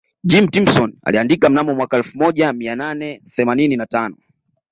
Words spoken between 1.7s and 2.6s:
mwaka elfu moja